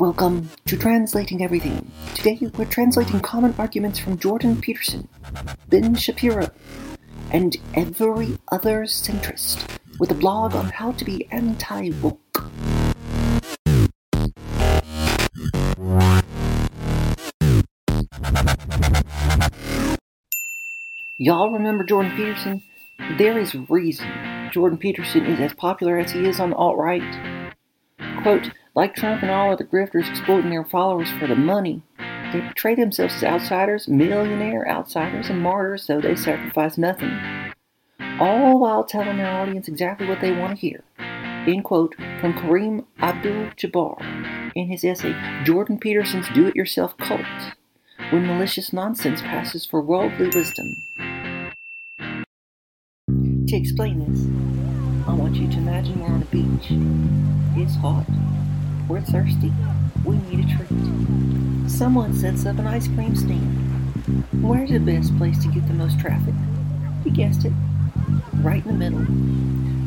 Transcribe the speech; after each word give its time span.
Welcome 0.00 0.48
to 0.64 0.78
Translating 0.78 1.42
Everything. 1.42 1.92
Today 2.14 2.38
we're 2.56 2.64
translating 2.64 3.20
common 3.20 3.54
arguments 3.58 3.98
from 3.98 4.18
Jordan 4.18 4.58
Peterson, 4.58 5.06
Ben 5.68 5.94
Shapiro, 5.94 6.48
and 7.30 7.58
every 7.74 8.38
other 8.50 8.84
centrist 8.84 9.62
with 9.98 10.10
a 10.10 10.14
blog 10.14 10.54
on 10.54 10.70
how 10.70 10.92
to 10.92 11.04
be 11.04 11.28
anti 11.30 11.90
woke. 12.00 12.50
Y'all 21.18 21.50
remember 21.50 21.84
Jordan 21.84 22.16
Peterson? 22.16 22.62
There 23.18 23.38
is 23.38 23.54
reason 23.68 24.08
Jordan 24.50 24.78
Peterson 24.78 25.26
is 25.26 25.40
as 25.40 25.52
popular 25.52 25.98
as 25.98 26.12
he 26.12 26.26
is 26.26 26.40
on 26.40 26.48
the 26.48 26.56
alt 26.56 26.78
right. 26.78 27.44
Quote, 28.22 28.50
like 28.74 28.94
Trump 28.94 29.22
and 29.22 29.30
all 29.30 29.52
other 29.52 29.64
grifters 29.64 30.08
exploiting 30.08 30.50
their 30.50 30.64
followers 30.64 31.10
for 31.18 31.26
the 31.26 31.34
money, 31.34 31.82
they 32.32 32.40
portray 32.40 32.74
themselves 32.74 33.14
as 33.16 33.24
outsiders, 33.24 33.88
millionaire 33.88 34.68
outsiders, 34.68 35.28
and 35.28 35.42
martyrs, 35.42 35.86
though 35.86 36.00
they 36.00 36.14
sacrifice 36.14 36.78
nothing. 36.78 37.10
All 38.20 38.60
while 38.60 38.84
telling 38.84 39.16
their 39.16 39.30
audience 39.30 39.66
exactly 39.66 40.06
what 40.06 40.20
they 40.20 40.32
want 40.32 40.54
to 40.54 40.60
hear. 40.60 40.84
End 41.46 41.64
quote 41.64 41.94
from 42.20 42.34
Kareem 42.34 42.84
Abdul 43.00 43.50
Jabbar 43.56 44.52
in 44.54 44.68
his 44.68 44.84
essay, 44.84 45.14
Jordan 45.44 45.78
Peterson's 45.78 46.28
Do 46.34 46.46
It 46.46 46.54
Yourself 46.54 46.96
Cult 46.98 47.20
When 48.10 48.26
Malicious 48.26 48.72
Nonsense 48.72 49.20
Passes 49.22 49.66
for 49.66 49.80
Worldly 49.80 50.28
Wisdom. 50.28 50.66
To 53.48 53.56
explain 53.56 53.98
this, 54.06 55.08
I 55.08 55.14
want 55.14 55.34
you 55.34 55.48
to 55.48 55.56
imagine 55.56 56.00
we're 56.00 56.08
on 56.08 56.22
a 56.22 56.26
beach. 56.26 56.68
It's 57.56 57.74
hot. 57.76 58.06
We're 58.90 59.02
thirsty. 59.02 59.52
We 60.04 60.16
need 60.16 60.44
a 60.44 60.56
treat. 60.56 61.70
Someone 61.70 62.12
sets 62.12 62.44
up 62.44 62.58
an 62.58 62.66
ice 62.66 62.88
cream 62.88 63.14
stand. 63.14 64.42
Where's 64.42 64.70
the 64.70 64.80
best 64.80 65.16
place 65.16 65.40
to 65.44 65.48
get 65.48 65.68
the 65.68 65.74
most 65.74 66.00
traffic? 66.00 66.34
You 67.04 67.12
guessed 67.12 67.44
it. 67.44 67.52
Right 68.42 68.66
in 68.66 68.78
the 68.80 68.90
middle. 68.90 69.06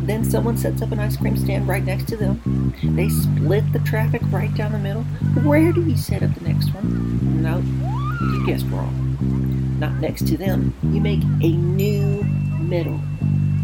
Then 0.08 0.24
someone 0.24 0.56
sets 0.56 0.82
up 0.82 0.94
an 0.94 1.00
ice 1.00 1.18
cream 1.18 1.36
stand 1.36 1.68
right 1.68 1.84
next 1.84 2.08
to 2.08 2.16
them. 2.16 2.74
They 2.96 3.10
split 3.10 3.74
the 3.74 3.80
traffic 3.80 4.22
right 4.32 4.56
down 4.56 4.72
the 4.72 4.80
middle. 4.80 5.04
Where 5.44 5.74
do 5.74 5.84
you 5.84 5.98
set 5.98 6.24
up 6.24 6.34
the 6.36 6.48
next 6.48 6.74
one? 6.74 7.42
No, 7.42 7.58
you 7.58 8.46
guessed 8.46 8.68
wrong. 8.68 9.78
Not 9.82 9.96
next 9.96 10.28
to 10.28 10.38
them. 10.38 10.74
You 10.82 11.02
make 11.02 11.24
a 11.42 11.52
new 11.52 12.24
middle, 12.58 13.02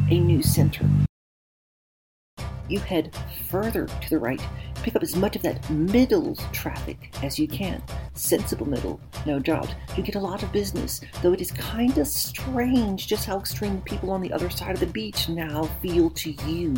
a 0.10 0.20
new 0.20 0.44
center 0.44 0.86
you 2.70 2.80
head 2.80 3.16
further 3.48 3.86
to 3.86 4.10
the 4.10 4.18
right, 4.18 4.42
pick 4.76 4.96
up 4.96 5.04
as 5.04 5.16
much 5.16 5.36
of 5.36 5.42
that 5.42 5.70
middle 5.70 6.36
traffic 6.52 7.14
as 7.24 7.38
you 7.38 7.48
can. 7.48 7.82
Sensible 8.14 8.68
middle, 8.68 9.00
no 9.26 9.40
doubt. 9.40 9.74
You 9.96 10.04
get 10.04 10.16
a 10.16 10.20
lot 10.20 10.44
of 10.44 10.52
business, 10.52 11.02
though 11.22 11.34
it 11.34 11.42
is 11.42 11.52
kind 11.52 11.98
of 11.98 12.08
strange 12.08 13.08
just 13.08 13.26
how 13.26 13.40
extreme 13.40 13.82
people 13.82 14.12
on 14.12 14.22
the 14.22 14.34
other 14.34 14.50
side 14.50 14.72
of 14.72 14.80
the 14.80 14.88
beach 14.88 15.30
now 15.30 15.64
feel 15.82 16.10
to 16.12 16.32
you. 16.48 16.76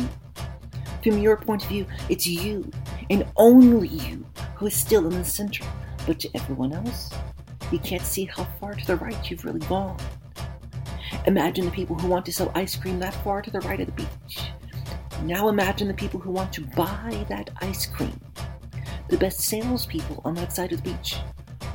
From 1.02 1.18
your 1.18 1.36
point 1.36 1.64
of 1.64 1.68
view, 1.68 1.86
it's 2.08 2.26
you, 2.26 2.70
and 3.10 3.26
only 3.36 3.88
you, 3.88 4.24
who 4.54 4.66
is 4.66 4.74
still 4.74 5.06
in 5.06 5.18
the 5.18 5.24
center. 5.24 5.64
But 6.06 6.20
to 6.20 6.30
everyone 6.34 6.72
else, 6.72 7.10
you 7.70 7.78
can't 7.78 8.02
see 8.02 8.24
how 8.24 8.44
far 8.60 8.74
to 8.74 8.86
the 8.86 8.96
right 8.96 9.30
you've 9.30 9.44
really 9.44 9.60
gone. 9.66 9.98
Imagine 11.26 11.64
the 11.64 11.70
people 11.70 11.96
who 11.96 12.08
want 12.08 12.24
to 12.26 12.32
sell 12.32 12.50
ice 12.54 12.76
cream 12.76 12.98
that 12.98 13.14
far 13.22 13.42
to 13.42 13.50
the 13.50 13.60
right 13.60 13.80
of 13.80 13.86
the 13.86 13.92
beach. 13.92 14.50
Now 15.22 15.48
imagine 15.48 15.86
the 15.86 15.94
people 15.94 16.18
who 16.18 16.32
want 16.32 16.52
to 16.54 16.62
buy 16.76 17.24
that 17.28 17.50
ice 17.60 17.86
cream. 17.86 18.20
The 19.08 19.16
best 19.16 19.40
salespeople 19.40 20.20
on 20.24 20.34
that 20.34 20.52
side 20.52 20.72
of 20.72 20.82
the 20.82 20.90
beach 20.90 21.16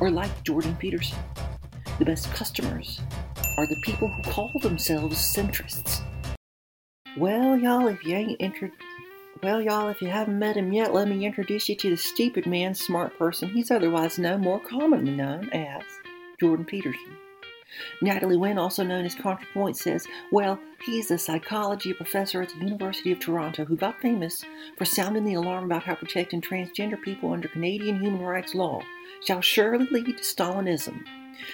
are 0.01 0.11
like 0.11 0.43
Jordan 0.43 0.75
Peterson. 0.75 1.17
The 1.97 2.03
best 2.03 2.29
customers 2.33 2.99
are 3.57 3.65
the 3.67 3.79
people 3.83 4.09
who 4.09 4.31
call 4.31 4.51
themselves 4.61 5.17
centrists. 5.17 6.01
Well, 7.15 7.57
y'all, 7.57 7.87
if 7.87 8.03
you 8.03 8.15
ain't 8.15 8.41
intro- 8.41 8.69
well, 9.41 9.61
y'all, 9.61 9.87
if 9.87 10.01
you 10.01 10.09
haven't 10.09 10.37
met 10.37 10.57
him 10.57 10.73
yet, 10.73 10.93
let 10.93 11.07
me 11.07 11.25
introduce 11.25 11.69
you 11.69 11.75
to 11.75 11.91
the 11.91 11.97
stupid 11.97 12.47
man, 12.47 12.75
smart 12.75 13.17
person. 13.17 13.47
He's 13.49 13.71
otherwise 13.71 14.19
known, 14.19 14.41
more 14.41 14.59
commonly 14.59 15.13
known 15.13 15.49
as 15.51 15.83
Jordan 16.39 16.65
Peterson. 16.65 17.15
Natalie 18.01 18.37
Wynn, 18.37 18.57
also 18.57 18.83
known 18.83 19.05
as 19.05 19.15
ContraPoint, 19.15 19.75
says, 19.75 20.07
well, 20.31 20.59
he's 20.85 21.11
a 21.11 21.17
psychology 21.17 21.93
professor 21.93 22.41
at 22.41 22.49
the 22.49 22.65
University 22.65 23.11
of 23.11 23.19
Toronto 23.19 23.65
who 23.65 23.75
got 23.75 23.99
famous 24.01 24.43
for 24.77 24.85
sounding 24.85 25.25
the 25.25 25.33
alarm 25.33 25.65
about 25.65 25.83
how 25.83 25.95
protecting 25.95 26.41
transgender 26.41 27.01
people 27.01 27.33
under 27.33 27.47
Canadian 27.47 27.99
human 27.99 28.21
rights 28.21 28.55
law 28.55 28.81
shall 29.23 29.41
surely 29.41 29.87
lead 29.87 30.05
to 30.05 30.23
Stalinism. 30.23 31.03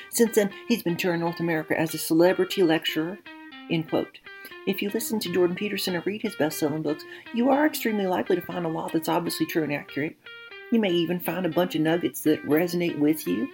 Since 0.10 0.36
then, 0.36 0.52
he's 0.68 0.84
been 0.84 0.98
touring 0.98 1.22
North 1.22 1.40
America 1.40 1.78
as 1.78 1.94
a 1.94 1.98
celebrity 1.98 2.64
lecturer. 2.64 3.20
End 3.70 3.90
quote. 3.90 4.20
If 4.66 4.82
you 4.82 4.90
listen 4.90 5.20
to 5.20 5.34
Jordan 5.34 5.56
Peterson 5.56 5.96
or 5.96 6.04
read 6.06 6.22
his 6.22 6.36
best 6.36 6.60
selling 6.60 6.84
books, 6.84 7.04
you 7.34 7.50
are 7.50 7.66
extremely 7.66 8.08
likely 8.08 8.38
to 8.38 8.42
find 8.42 8.66
a 8.66 8.70
lot 8.70 8.94
that's 8.94 9.10
obviously 9.10 9.46
true 9.46 9.64
and 9.64 9.74
accurate. 9.74 10.16
You 10.72 10.80
may 10.80 10.92
even 10.92 11.20
find 11.20 11.46
a 11.46 11.50
bunch 11.50 11.76
of 11.76 11.82
nuggets 11.82 12.22
that 12.22 12.44
resonate 12.46 12.98
with 12.98 13.28
you. 13.28 13.50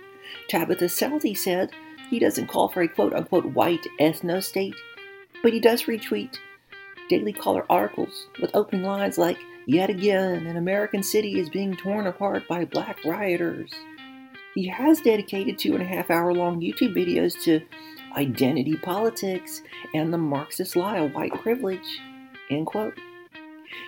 Tabatha 0.47 0.89
Southey 0.89 1.33
said, 1.33 1.71
he 2.09 2.19
doesn't 2.19 2.47
call 2.47 2.69
for 2.69 2.81
a 2.81 2.87
quote 2.87 3.13
unquote 3.13 3.45
white 3.45 3.85
ethno 3.99 4.43
state, 4.43 4.75
but 5.43 5.53
he 5.53 5.59
does 5.59 5.83
retweet 5.83 6.37
Daily 7.09 7.33
Caller 7.33 7.65
articles 7.69 8.27
with 8.39 8.51
opening 8.53 8.83
lines 8.83 9.17
like, 9.17 9.37
Yet 9.65 9.91
again, 9.91 10.47
an 10.47 10.57
American 10.57 11.03
city 11.03 11.39
is 11.39 11.49
being 11.49 11.75
torn 11.75 12.07
apart 12.07 12.47
by 12.47 12.65
black 12.65 13.05
rioters. 13.05 13.71
He 14.55 14.67
has 14.67 14.99
dedicated 14.99 15.59
two 15.59 15.73
and 15.73 15.83
a 15.83 15.85
half 15.85 16.09
hour 16.09 16.33
long 16.33 16.59
YouTube 16.59 16.95
videos 16.95 17.39
to 17.43 17.61
identity 18.17 18.75
politics 18.77 19.61
and 19.93 20.11
the 20.11 20.17
Marxist 20.17 20.75
lie 20.75 20.97
of 20.97 21.13
white 21.13 21.33
privilege. 21.41 21.99
End 22.49 22.65
quote. 22.65 22.95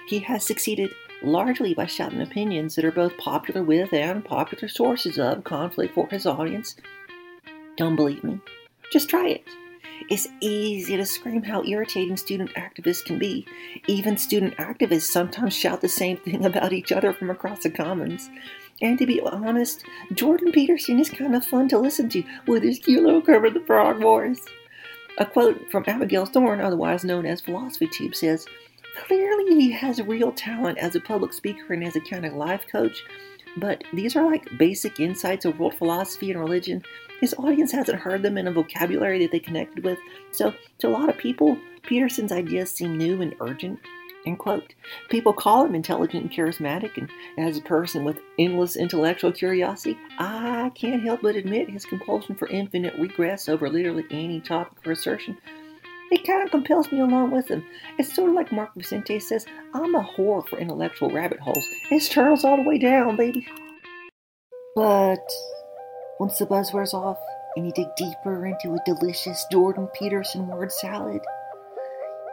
He 0.07 0.19
has 0.19 0.45
succeeded 0.45 0.91
largely 1.23 1.73
by 1.73 1.87
shouting 1.87 2.21
opinions 2.21 2.75
that 2.75 2.85
are 2.85 2.91
both 2.91 3.17
popular 3.17 3.63
with 3.63 3.91
and 3.93 4.23
popular 4.23 4.67
sources 4.67 5.17
of 5.17 5.43
conflict 5.43 5.95
for 5.95 6.07
his 6.09 6.27
audience 6.27 6.75
don't 7.81 7.95
believe 7.95 8.23
me? 8.23 8.39
Just 8.93 9.09
try 9.09 9.27
it. 9.29 9.43
It's 10.07 10.27
easy 10.39 10.97
to 10.97 11.03
scream 11.03 11.41
how 11.41 11.63
irritating 11.63 12.15
student 12.15 12.53
activists 12.53 13.03
can 13.03 13.17
be. 13.17 13.47
Even 13.87 14.17
student 14.17 14.55
activists 14.57 15.09
sometimes 15.09 15.55
shout 15.55 15.81
the 15.81 15.89
same 15.89 16.17
thing 16.17 16.45
about 16.45 16.73
each 16.73 16.91
other 16.91 17.11
from 17.11 17.31
across 17.31 17.63
the 17.63 17.71
commons. 17.71 18.29
And 18.83 18.99
to 18.99 19.07
be 19.07 19.19
honest, 19.19 19.83
Jordan 20.13 20.51
Peterson 20.51 20.99
is 20.99 21.09
kind 21.09 21.35
of 21.35 21.43
fun 21.43 21.69
to 21.69 21.79
listen 21.79 22.07
to 22.09 22.23
with 22.45 22.61
his 22.61 22.77
cute 22.77 23.03
little 23.03 23.19
Kermit 23.19 23.55
the 23.55 23.61
Frog 23.61 23.99
voice. 23.99 24.45
A 25.17 25.25
quote 25.25 25.71
from 25.71 25.85
Abigail 25.87 26.27
Thorn, 26.27 26.61
otherwise 26.61 27.03
known 27.03 27.25
as 27.25 27.41
Philosophy 27.41 27.87
Tube, 27.87 28.13
says, 28.13 28.45
Clearly 29.07 29.55
he 29.55 29.71
has 29.71 29.99
real 30.03 30.31
talent 30.33 30.77
as 30.77 30.95
a 30.95 30.99
public 30.99 31.33
speaker 31.33 31.73
and 31.73 31.83
as 31.83 31.95
a 31.95 32.01
kind 32.01 32.27
of 32.27 32.33
life 32.33 32.65
coach, 32.71 33.03
but 33.57 33.83
these 33.91 34.15
are 34.15 34.29
like 34.29 34.55
basic 34.59 34.99
insights 34.99 35.45
of 35.45 35.59
world 35.59 35.73
philosophy 35.73 36.29
and 36.29 36.39
religion 36.39 36.83
his 37.21 37.33
audience 37.37 37.71
hasn't 37.71 37.99
heard 37.99 38.23
them 38.23 38.37
in 38.37 38.47
a 38.47 38.51
vocabulary 38.51 39.19
that 39.19 39.31
they 39.31 39.39
connected 39.39 39.85
with, 39.85 39.99
so 40.31 40.53
to 40.79 40.87
a 40.87 40.89
lot 40.89 41.07
of 41.07 41.17
people, 41.17 41.57
Peterson's 41.83 42.31
ideas 42.31 42.71
seem 42.71 42.97
new 42.97 43.21
and 43.21 43.35
urgent. 43.39 43.79
End 44.25 44.37
quote. 44.37 44.75
People 45.09 45.33
call 45.33 45.65
him 45.65 45.73
intelligent 45.73 46.23
and 46.23 46.31
charismatic, 46.31 46.97
and 46.97 47.09
as 47.37 47.57
a 47.57 47.61
person 47.61 48.03
with 48.03 48.19
endless 48.37 48.75
intellectual 48.75 49.31
curiosity, 49.31 49.97
I 50.19 50.71
can't 50.75 51.01
help 51.01 51.21
but 51.23 51.35
admit 51.35 51.69
his 51.69 51.85
compulsion 51.85 52.35
for 52.35 52.47
infinite 52.49 52.93
regress 52.99 53.49
over 53.49 53.69
literally 53.69 54.05
any 54.11 54.39
topic 54.39 54.85
or 54.85 54.91
assertion. 54.91 55.37
It 56.11 56.27
kind 56.27 56.43
of 56.43 56.51
compels 56.51 56.91
me 56.91 56.99
along 56.99 57.31
with 57.31 57.47
him. 57.47 57.63
It's 57.97 58.13
sort 58.13 58.29
of 58.29 58.35
like 58.35 58.51
Mark 58.51 58.71
Vicente 58.75 59.19
says, 59.19 59.45
I'm 59.73 59.95
a 59.95 60.03
whore 60.03 60.47
for 60.47 60.59
intellectual 60.59 61.09
rabbit 61.09 61.39
holes. 61.39 61.65
It's 61.89 62.09
turtles 62.09 62.43
all 62.43 62.57
the 62.57 62.63
way 62.63 62.77
down, 62.77 63.15
baby. 63.15 63.47
But 64.75 65.25
once 66.21 66.37
the 66.37 66.45
buzz 66.45 66.71
wears 66.71 66.93
off 66.93 67.17
and 67.55 67.65
you 67.65 67.71
dig 67.71 67.95
deeper 67.95 68.45
into 68.45 68.75
a 68.75 68.83
delicious 68.85 69.43
Jordan 69.51 69.87
Peterson 69.87 70.45
word 70.45 70.71
salad, 70.71 71.23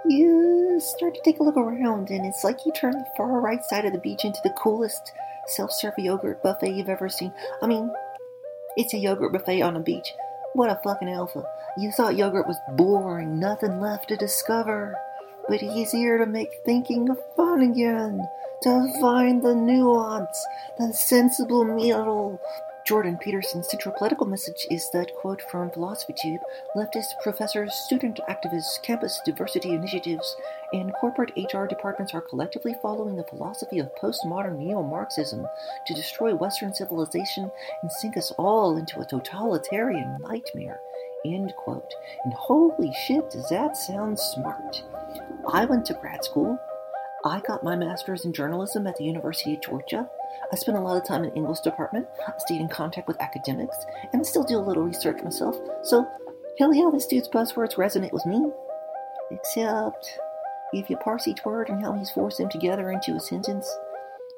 you 0.05 0.79
start 0.79 1.15
to 1.15 1.23
take 1.23 1.41
a 1.41 1.43
look 1.43 1.57
around, 1.57 2.11
and 2.11 2.27
it's 2.27 2.45
like 2.45 2.67
you 2.67 2.73
turn 2.73 2.93
the 2.93 3.07
far 3.17 3.41
right 3.41 3.65
side 3.65 3.87
of 3.87 3.95
the 3.95 3.99
beach 3.99 4.27
into 4.27 4.41
the 4.45 4.51
coolest 4.51 5.13
self 5.47 5.73
serve 5.73 5.95
yogurt 5.97 6.43
buffet 6.43 6.75
you've 6.75 6.91
ever 6.91 7.09
seen. 7.09 7.33
I 7.63 7.67
mean, 7.67 7.91
it's 8.77 8.93
a 8.93 8.99
yogurt 8.99 9.33
buffet 9.33 9.63
on 9.63 9.75
a 9.75 9.81
beach. 9.81 10.13
What 10.53 10.69
a 10.69 10.79
fucking 10.85 11.09
alpha. 11.09 11.45
You 11.79 11.91
thought 11.91 12.19
yogurt 12.19 12.47
was 12.47 12.59
boring, 12.77 13.41
nothing 13.41 13.81
left 13.81 14.09
to 14.09 14.17
discover. 14.17 14.97
But 15.49 15.63
he's 15.63 15.93
here 15.93 16.19
to 16.19 16.27
make 16.27 16.61
thinking 16.63 17.17
fun 17.35 17.63
again, 17.63 18.21
to 18.65 18.93
find 19.01 19.43
the 19.43 19.55
nuance, 19.55 20.45
the 20.77 20.93
sensible 20.93 21.65
middle, 21.65 22.39
Jordan 22.89 23.19
Peterson's 23.19 23.69
central 23.69 23.95
political 23.99 24.27
message 24.27 24.67
is 24.71 24.89
that 24.93 25.15
quote 25.15 25.43
from 25.43 25.69
PhilosophyTube 25.71 26.41
leftist 26.75 27.21
professors, 27.23 27.75
student 27.75 28.19
activists, 28.31 28.83
campus 28.83 29.21
diversity 29.27 29.73
initiatives, 29.73 30.35
and 30.73 30.95
corporate 30.95 31.33
HR 31.37 31.67
departments 31.67 32.15
are 32.15 32.23
collectively 32.23 32.75
following 32.81 33.15
the 33.15 33.25
philosophy 33.25 33.79
of 33.79 33.95
postmodern 33.97 34.57
neo 34.57 34.83
Marxism 34.83 35.47
to 35.87 35.93
destroy 35.93 36.35
Western 36.35 36.73
civilization 36.73 37.51
and 37.83 37.93
sink 37.93 38.17
us 38.17 38.33
all 38.39 38.79
into 38.79 39.01
a 39.01 39.05
totalitarian 39.05 40.17
nightmare. 40.23 40.81
End 41.27 41.53
quote. 41.59 41.93
And 42.25 42.33
holy 42.33 42.95
shit, 43.07 43.29
does 43.29 43.51
that 43.51 43.77
sound 43.77 44.19
smart? 44.19 44.83
I 45.53 45.67
went 45.67 45.85
to 45.87 45.95
grad 46.01 46.25
school. 46.25 46.59
I 47.25 47.41
got 47.41 47.65
my 47.65 47.75
master's 47.75 48.25
in 48.25 48.33
journalism 48.33 48.87
at 48.87 48.97
the 48.97 49.05
University 49.05 49.55
of 49.55 49.63
Georgia. 49.63 50.09
I 50.53 50.57
spent 50.57 50.79
a 50.79 50.81
lot 50.81 50.97
of 50.97 51.07
time 51.07 51.25
in 51.25 51.35
English 51.35 51.61
department, 51.61 52.07
I 52.27 52.33
stayed 52.39 52.61
in 52.61 52.69
contact 52.69 53.09
with 53.09 53.21
academics, 53.21 53.77
and 54.13 54.21
I 54.21 54.25
still 54.25 54.45
do 54.45 54.57
a 54.57 54.61
little 54.61 54.85
research 54.85 55.23
myself. 55.23 55.57
So, 55.83 56.07
hell 56.59 56.73
yeah, 56.73 56.91
this 56.93 57.07
dude's 57.07 57.29
buzzwords 57.29 57.75
resonate 57.75 58.13
with 58.13 58.25
me. 58.25 58.53
Except, 59.33 60.19
if 60.73 60.89
you 60.89 60.97
parse 60.99 61.27
each 61.27 61.45
word 61.45 61.71
and 61.71 61.83
how 61.83 61.93
he's 61.93 62.11
forced 62.11 62.39
them 62.39 62.51
together 62.51 62.93
into 62.93 63.17
a 63.17 63.21
sentence, 63.21 63.69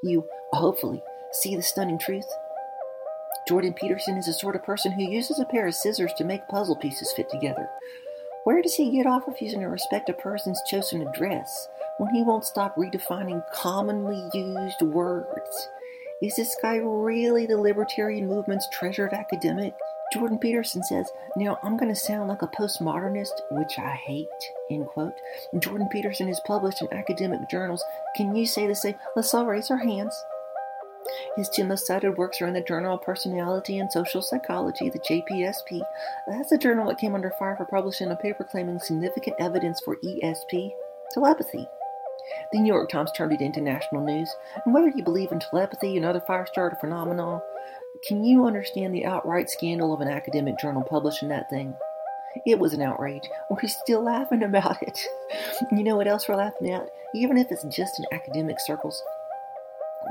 you 0.03 0.27
hopefully 0.53 1.03
see 1.33 1.55
the 1.57 1.63
stunning 1.63 1.99
truth. 1.99 2.27
Jordan 3.47 3.75
Peterson 3.75 4.17
is 4.17 4.27
the 4.27 4.33
sort 4.33 4.57
of 4.57 4.65
person 4.65 4.93
who 4.93 5.03
uses 5.03 5.39
a 5.39 5.45
pair 5.45 5.67
of 5.67 5.75
scissors 5.75 6.13
to 6.17 6.25
make 6.25 6.49
puzzle 6.49 6.77
pieces 6.77 7.13
fit 7.13 7.29
together. 7.29 7.69
Where 8.45 8.63
does 8.63 8.75
he 8.75 8.91
get 8.91 9.07
off 9.07 9.27
refusing 9.27 9.61
to 9.61 9.67
respect 9.67 10.09
a 10.09 10.15
person's 10.15 10.63
chosen 10.67 11.07
address 11.07 11.69
when 12.01 12.15
he 12.15 12.23
won't 12.23 12.47
stop 12.47 12.75
redefining 12.77 13.43
commonly 13.53 14.27
used 14.33 14.81
words? 14.81 15.69
Is 16.23 16.35
this 16.35 16.57
guy 16.63 16.77
really 16.77 17.45
the 17.45 17.59
libertarian 17.59 18.27
movement's 18.27 18.67
treasured 18.73 19.13
academic? 19.13 19.75
Jordan 20.11 20.39
Peterson 20.39 20.83
says, 20.83 21.11
Now 21.37 21.59
I'm 21.63 21.77
going 21.77 21.93
to 21.93 22.01
sound 22.01 22.31
like 22.31 22.41
a 22.41 22.49
postmodernist, 22.49 23.33
which 23.51 23.79
I 23.79 23.91
hate, 23.91 24.29
end 24.71 24.87
quote. 24.87 25.13
Jordan 25.59 25.89
Peterson 25.93 26.31
is 26.31 26.41
published 26.47 26.81
in 26.81 26.91
academic 26.91 27.51
journals. 27.51 27.85
Can 28.17 28.35
you 28.35 28.47
say 28.47 28.67
the 28.67 28.75
same? 28.75 28.95
Let's 29.15 29.35
all 29.35 29.45
raise 29.45 29.71
our 29.71 29.77
hands. 29.77 30.15
His 31.37 31.51
two 31.51 31.65
most 31.65 31.87
cited 31.87 32.17
works 32.17 32.41
are 32.41 32.47
in 32.47 32.55
the 32.55 32.63
Journal 32.63 32.95
of 32.95 33.03
Personality 33.03 33.79
and 33.79 33.93
Social 33.93 34.23
Psychology, 34.23 34.89
the 34.89 35.01
JPSP. 35.01 35.83
That's 36.27 36.53
a 36.53 36.59
journal 36.59 36.87
that 36.89 36.99
came 36.99 37.15
under 37.15 37.31
fire 37.39 37.57
for 37.57 37.67
publishing 37.67 38.11
a 38.11 38.17
paper 38.17 38.45
claiming 38.45 38.79
significant 38.79 39.37
evidence 39.39 39.81
for 39.85 39.97
ESP, 39.97 40.71
telepathy. 41.13 41.69
The 42.53 42.61
New 42.61 42.73
York 42.73 42.91
Times 42.91 43.11
turned 43.13 43.33
it 43.33 43.41
into 43.41 43.61
national 43.61 44.05
news. 44.05 44.35
And 44.65 44.75
whether 44.75 44.89
you 44.89 45.03
believe 45.03 45.33
in 45.33 45.41
telepathy 45.41 45.97
and 45.97 46.05
other 46.05 46.21
fire 46.21 46.47
starter 46.47 46.77
phenomena, 46.81 47.43
can 48.07 48.25
you 48.25 48.47
understand 48.47 48.95
the 48.95 49.05
outright 49.05 49.51
scandal 49.51 49.93
of 49.93 50.01
an 50.01 50.09
academic 50.09 50.59
journal 50.59 50.83
publishing 50.83 51.29
that 51.29 51.51
thing? 51.51 51.75
It 52.47 52.59
was 52.59 52.73
an 52.73 52.83
outrage. 52.83 53.29
We're 53.51 53.69
still 53.69 54.03
laughing 54.03 54.43
about 54.43 54.83
it. 54.83 55.07
You 55.73 55.85
know 55.85 55.97
what 55.97 56.09
else 56.09 56.29
we're 56.29 56.37
laughing 56.37 56.71
at? 56.71 56.89
Even 57.15 57.37
if 57.37 57.53
it's 57.53 57.65
just 57.65 57.99
in 57.99 58.07
academic 58.13 58.59
circles. 58.61 59.03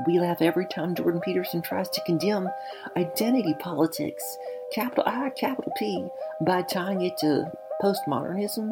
We 0.06 0.18
laugh 0.18 0.40
every 0.40 0.66
time 0.66 0.94
Jordan 0.94 1.20
Peterson 1.20 1.60
tries 1.60 1.88
to 1.90 2.00
condemn 2.02 2.48
identity 2.96 3.54
politics, 3.58 4.38
capital 4.72 5.04
I, 5.06 5.30
capital 5.30 5.72
P, 5.76 6.06
by 6.40 6.62
tying 6.62 7.02
it 7.02 7.18
to 7.18 7.50
postmodernism 7.82 8.70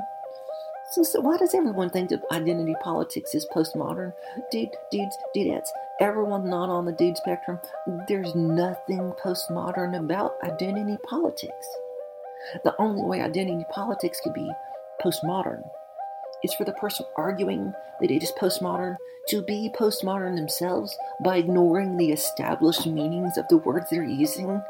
so, 0.90 1.02
so, 1.02 1.20
why 1.20 1.36
does 1.36 1.54
everyone 1.54 1.90
think 1.90 2.08
that 2.08 2.22
identity 2.32 2.74
politics 2.82 3.34
is 3.34 3.46
postmodern? 3.54 4.14
Dude, 4.50 4.70
dudes, 4.90 5.16
dudettes, 5.36 5.68
everyone 6.00 6.48
not 6.48 6.70
on 6.70 6.86
the 6.86 6.92
dude 6.92 7.18
spectrum, 7.18 7.58
there's 8.08 8.34
nothing 8.34 9.12
postmodern 9.22 9.98
about 9.98 10.36
identity 10.42 10.96
politics. 11.02 11.68
The 12.64 12.74
only 12.78 13.02
way 13.02 13.20
identity 13.20 13.66
politics 13.70 14.20
could 14.22 14.32
be 14.32 14.50
postmodern 15.04 15.62
is 16.42 16.54
for 16.54 16.64
the 16.64 16.72
person 16.72 17.04
arguing 17.16 17.74
that 18.00 18.10
it 18.10 18.22
is 18.22 18.32
postmodern 18.40 18.96
to 19.28 19.42
be 19.42 19.70
postmodern 19.78 20.36
themselves 20.36 20.96
by 21.22 21.36
ignoring 21.36 21.98
the 21.98 22.12
established 22.12 22.86
meanings 22.86 23.36
of 23.36 23.46
the 23.48 23.58
words 23.58 23.90
they're 23.90 24.04
using, 24.04 24.62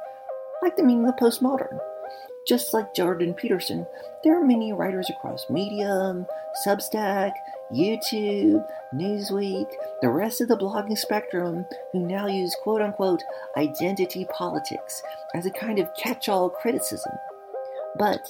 like 0.63 0.77
the 0.77 0.83
meaning 0.83 1.07
of 1.07 1.15
postmodern. 1.15 1.79
Just 2.49 2.73
like 2.73 2.95
Jordan 2.95 3.35
Peterson, 3.35 3.87
there 4.25 4.41
are 4.41 4.45
many 4.45 4.73
writers 4.73 5.11
across 5.11 5.51
Medium, 5.51 6.25
Substack, 6.67 7.33
YouTube, 7.71 8.67
Newsweek, 8.95 9.71
the 10.01 10.09
rest 10.09 10.41
of 10.41 10.49
the 10.49 10.57
blogging 10.57 10.97
spectrum 10.97 11.67
who 11.93 12.07
now 12.07 12.27
use 12.27 12.57
quote 12.63 12.81
unquote 12.81 13.23
identity 13.59 14.27
politics 14.33 15.03
as 15.35 15.45
a 15.45 15.51
kind 15.51 15.79
of 15.79 15.95
catch 15.95 16.31
all 16.31 16.49
criticism. 16.49 17.13
But 17.99 18.27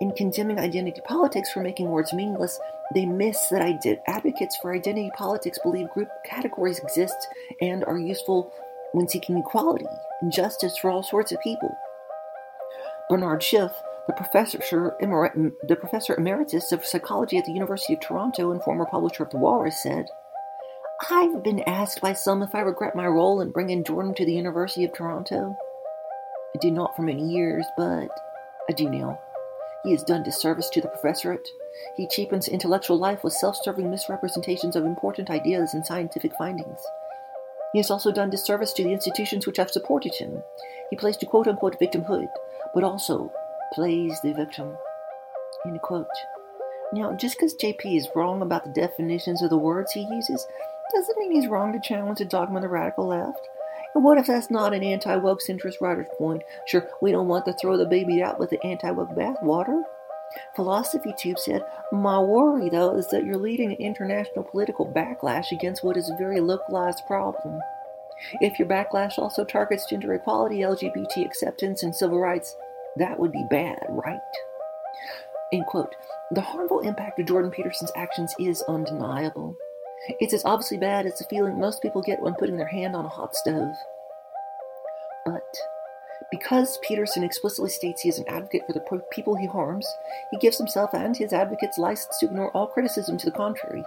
in 0.00 0.10
condemning 0.10 0.58
identity 0.58 1.00
politics 1.04 1.52
for 1.52 1.60
making 1.60 1.90
words 1.90 2.12
meaningless, 2.12 2.58
they 2.92 3.06
miss 3.06 3.50
that 3.50 3.62
advocates 4.08 4.56
for 4.56 4.74
identity 4.74 5.12
politics 5.14 5.60
believe 5.62 5.90
group 5.90 6.08
categories 6.26 6.80
exist 6.80 7.28
and 7.60 7.84
are 7.84 7.98
useful 7.98 8.52
when 8.90 9.06
seeking 9.06 9.38
equality 9.38 9.86
and 10.22 10.32
justice 10.32 10.76
for 10.76 10.90
all 10.90 11.04
sorts 11.04 11.30
of 11.30 11.40
people. 11.40 11.72
Bernard 13.08 13.42
Schiff, 13.42 13.72
the 14.06 14.14
professor, 14.14 14.58
the 15.00 15.76
professor 15.76 16.14
emeritus 16.14 16.72
of 16.72 16.84
psychology 16.84 17.36
at 17.36 17.44
the 17.44 17.52
University 17.52 17.94
of 17.94 18.00
Toronto 18.00 18.50
and 18.50 18.62
former 18.62 18.86
publisher 18.86 19.24
of 19.24 19.30
The 19.30 19.38
Walrus, 19.38 19.82
said, 19.82 20.06
I've 21.10 21.42
been 21.42 21.60
asked 21.60 22.00
by 22.00 22.14
some 22.14 22.42
if 22.42 22.54
I 22.54 22.60
regret 22.60 22.96
my 22.96 23.06
role 23.06 23.40
in 23.40 23.50
bringing 23.50 23.84
Jordan 23.84 24.14
to 24.14 24.24
the 24.24 24.32
University 24.32 24.84
of 24.84 24.92
Toronto. 24.92 25.54
I 26.54 26.58
did 26.60 26.72
not 26.72 26.96
for 26.96 27.02
many 27.02 27.28
years, 27.28 27.66
but 27.76 28.08
I 28.70 28.72
do 28.72 28.88
now. 28.88 29.20
He 29.84 29.90
has 29.90 30.02
done 30.02 30.22
disservice 30.22 30.70
to 30.70 30.80
the 30.80 30.88
professorate. 30.88 31.46
He 31.96 32.06
cheapens 32.06 32.48
intellectual 32.48 32.96
life 32.96 33.22
with 33.22 33.34
self 33.34 33.56
serving 33.62 33.90
misrepresentations 33.90 34.76
of 34.76 34.86
important 34.86 35.28
ideas 35.28 35.74
and 35.74 35.84
scientific 35.84 36.32
findings. 36.38 36.80
He 37.72 37.80
has 37.80 37.90
also 37.90 38.12
done 38.12 38.30
disservice 38.30 38.72
to 38.74 38.84
the 38.84 38.92
institutions 38.92 39.46
which 39.46 39.56
have 39.58 39.70
supported 39.70 40.14
him. 40.14 40.42
He 40.90 40.96
plays 40.96 41.16
to 41.18 41.26
quote 41.26 41.48
unquote 41.48 41.78
victimhood, 41.80 42.28
but 42.72 42.84
also 42.84 43.32
plays 43.72 44.20
the 44.22 44.32
victim. 44.32 44.76
End 45.66 45.80
quote. 45.82 46.06
Now, 46.92 47.12
just 47.12 47.36
because 47.36 47.56
JP 47.56 47.96
is 47.96 48.08
wrong 48.14 48.40
about 48.40 48.64
the 48.64 48.80
definitions 48.80 49.42
of 49.42 49.50
the 49.50 49.58
words 49.58 49.92
he 49.92 50.06
uses, 50.10 50.46
doesn't 50.94 51.18
mean 51.18 51.32
he's 51.32 51.48
wrong 51.48 51.72
to 51.72 51.80
challenge 51.80 52.18
the 52.18 52.24
dogma 52.24 52.56
of 52.56 52.62
the 52.62 52.68
radical 52.68 53.08
left. 53.08 53.48
And 53.94 54.04
what 54.04 54.18
if 54.18 54.26
that's 54.26 54.50
not 54.50 54.74
an 54.74 54.82
anti 54.82 55.16
woke 55.16 55.40
centrist 55.40 55.80
writer's 55.80 56.06
point? 56.18 56.42
Sure, 56.66 56.88
we 57.00 57.12
don't 57.12 57.28
want 57.28 57.44
to 57.46 57.54
throw 57.54 57.76
the 57.76 57.86
baby 57.86 58.22
out 58.22 58.38
with 58.38 58.50
the 58.50 58.64
anti 58.64 58.90
woke 58.90 59.10
bathwater. 59.10 59.82
Philosophy 60.56 61.14
Tube 61.16 61.38
said, 61.38 61.64
My 61.92 62.18
worry, 62.18 62.68
though, 62.68 62.96
is 62.96 63.08
that 63.08 63.24
you're 63.24 63.36
leading 63.36 63.70
an 63.70 63.78
international 63.78 64.44
political 64.44 64.86
backlash 64.86 65.52
against 65.52 65.84
what 65.84 65.96
is 65.96 66.10
a 66.10 66.16
very 66.16 66.40
localized 66.40 67.06
problem. 67.06 67.60
If 68.40 68.58
your 68.58 68.68
backlash 68.68 69.18
also 69.18 69.44
targets 69.44 69.86
gender 69.86 70.12
equality, 70.14 70.58
LGBT 70.58 71.24
acceptance, 71.24 71.82
and 71.82 71.94
civil 71.94 72.20
rights, 72.20 72.56
that 72.96 73.18
would 73.18 73.32
be 73.32 73.44
bad, 73.50 73.84
right? 73.88 74.20
End 75.52 75.66
quote. 75.66 75.94
The 76.30 76.40
harmful 76.40 76.80
impact 76.80 77.18
of 77.18 77.26
Jordan 77.26 77.50
Peterson's 77.50 77.92
actions 77.96 78.34
is 78.38 78.62
undeniable. 78.62 79.56
It's 80.20 80.34
as 80.34 80.44
obviously 80.44 80.78
bad 80.78 81.06
as 81.06 81.18
the 81.18 81.24
feeling 81.24 81.58
most 81.58 81.82
people 81.82 82.02
get 82.02 82.20
when 82.20 82.34
putting 82.34 82.56
their 82.56 82.66
hand 82.66 82.94
on 82.94 83.04
a 83.04 83.08
hot 83.08 83.34
stove. 83.34 83.74
But 85.24 85.42
because 86.30 86.78
Peterson 86.82 87.24
explicitly 87.24 87.70
states 87.70 88.02
he 88.02 88.08
is 88.08 88.18
an 88.18 88.28
advocate 88.28 88.62
for 88.66 88.72
the 88.72 89.02
people 89.12 89.34
he 89.34 89.46
harms, 89.46 89.86
he 90.30 90.38
gives 90.38 90.58
himself 90.58 90.90
and 90.92 91.16
his 91.16 91.32
advocates 91.32 91.78
license 91.78 92.18
to 92.18 92.26
ignore 92.26 92.50
all 92.50 92.66
criticism 92.66 93.16
to 93.18 93.26
the 93.26 93.36
contrary. 93.36 93.84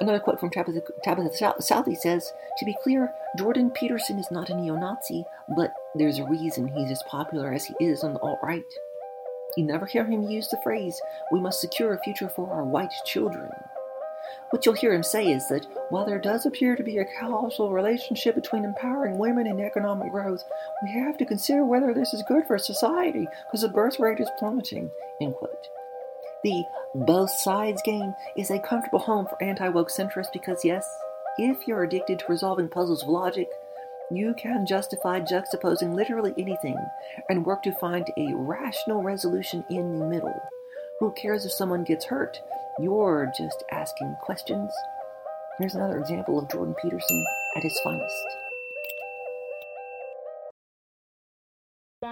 Another 0.00 0.18
quote 0.18 0.40
from 0.40 0.50
Tabatha, 0.50 0.82
Tabatha 1.04 1.62
Southey 1.62 1.94
says, 1.94 2.32
To 2.58 2.64
be 2.64 2.76
clear, 2.82 3.12
Jordan 3.36 3.70
Peterson 3.70 4.18
is 4.18 4.30
not 4.30 4.48
a 4.48 4.56
neo 4.56 4.76
Nazi, 4.76 5.24
but 5.56 5.74
there's 5.94 6.18
a 6.18 6.24
reason 6.24 6.68
he's 6.68 6.90
as 6.90 7.02
popular 7.06 7.52
as 7.52 7.66
he 7.66 7.74
is 7.80 8.02
on 8.02 8.14
the 8.14 8.20
alt 8.20 8.38
right. 8.42 8.62
You 9.56 9.64
never 9.64 9.84
hear 9.84 10.04
him 10.04 10.22
use 10.22 10.48
the 10.48 10.60
phrase, 10.62 11.00
We 11.30 11.40
must 11.40 11.60
secure 11.60 11.92
a 11.92 12.02
future 12.02 12.30
for 12.30 12.50
our 12.50 12.64
white 12.64 12.92
children. 13.04 13.50
What 14.50 14.64
you'll 14.64 14.74
hear 14.74 14.94
him 14.94 15.02
say 15.02 15.30
is 15.32 15.48
that 15.48 15.66
while 15.90 16.06
there 16.06 16.18
does 16.18 16.46
appear 16.46 16.76
to 16.76 16.82
be 16.82 16.98
a 16.98 17.06
causal 17.20 17.70
relationship 17.70 18.34
between 18.34 18.64
empowering 18.64 19.18
women 19.18 19.46
and 19.46 19.60
economic 19.60 20.10
growth, 20.12 20.44
we 20.82 20.92
have 20.92 21.18
to 21.18 21.26
consider 21.26 21.64
whether 21.64 21.92
this 21.92 22.14
is 22.14 22.22
good 22.26 22.46
for 22.46 22.58
society 22.58 23.26
because 23.46 23.62
the 23.62 23.68
birth 23.68 24.00
rate 24.00 24.20
is 24.20 24.30
plummeting. 24.38 24.90
End 25.20 25.34
quote. 25.34 25.68
The 26.42 26.64
both 26.94 27.30
sides 27.30 27.82
game 27.82 28.14
is 28.36 28.50
a 28.50 28.58
comfortable 28.58 28.98
home 28.98 29.26
for 29.26 29.42
anti 29.42 29.68
woke 29.68 29.90
centrists 29.90 30.32
because, 30.32 30.64
yes, 30.64 30.88
if 31.38 31.68
you're 31.68 31.84
addicted 31.84 32.18
to 32.18 32.24
resolving 32.28 32.68
puzzles 32.68 33.02
of 33.02 33.08
logic, 33.08 33.48
you 34.10 34.34
can 34.34 34.66
justify 34.66 35.20
juxtaposing 35.20 35.94
literally 35.94 36.34
anything 36.36 36.76
and 37.28 37.46
work 37.46 37.62
to 37.62 37.72
find 37.72 38.08
a 38.16 38.34
rational 38.34 39.02
resolution 39.02 39.64
in 39.70 39.98
the 39.98 40.06
middle. 40.06 40.40
Who 40.98 41.12
cares 41.12 41.44
if 41.44 41.52
someone 41.52 41.84
gets 41.84 42.06
hurt? 42.06 42.40
You're 42.80 43.30
just 43.36 43.62
asking 43.70 44.16
questions. 44.22 44.72
Here's 45.58 45.74
another 45.74 45.98
example 45.98 46.38
of 46.38 46.50
Jordan 46.50 46.74
Peterson 46.82 47.24
at 47.56 47.62
his 47.62 47.78
finest. 47.84 48.26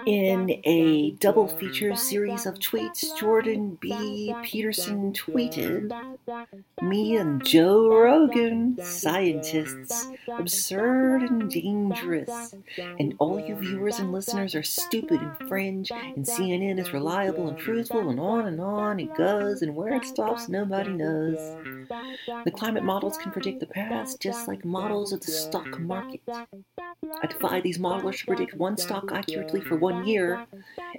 In 0.07 0.61
a 0.65 1.13
double 1.13 1.49
feature 1.49 1.95
series 1.97 2.47
of 2.47 2.55
tweets, 2.55 3.17
Jordan 3.19 3.79
B. 3.81 4.35
Peterson 4.43 5.13
tweeted, 5.13 5.93
Me 6.83 7.17
and 7.17 7.45
Joe 7.45 7.89
Rogan, 7.89 8.79
scientists, 8.83 10.09
absurd 10.39 11.23
and 11.23 11.51
dangerous. 11.51 12.55
And 12.99 13.15
all 13.19 13.41
you 13.41 13.55
viewers 13.57 13.99
and 13.99 14.13
listeners 14.13 14.55
are 14.55 14.63
stupid 14.63 15.21
and 15.21 15.49
fringe, 15.49 15.91
and 15.91 16.25
CNN 16.25 16.79
is 16.79 16.93
reliable 16.93 17.49
and 17.49 17.59
truthful, 17.59 18.09
and 18.09 18.21
on 18.21 18.47
and 18.47 18.61
on 18.61 19.01
it 19.01 19.15
goes, 19.15 19.63
and 19.63 19.75
where 19.75 19.95
it 19.95 20.05
stops, 20.05 20.49
nobody 20.49 20.91
knows. 20.91 21.39
The 22.45 22.51
climate 22.51 22.85
models 22.85 23.17
can 23.17 23.33
predict 23.33 23.61
the 23.61 23.67
past 23.67 24.21
just 24.21 24.49
like 24.49 24.65
models 24.65 25.13
of 25.13 25.21
the 25.21 25.33
stock 25.33 25.79
market. 25.81 26.21
I 27.23 27.27
defy 27.27 27.61
these 27.61 27.79
modelers 27.79 28.19
to 28.21 28.27
predict 28.27 28.55
one 28.55 28.77
stock 28.77 29.13
accurately 29.13 29.61
for 29.61 29.77
one 29.77 29.98
year 30.07 30.47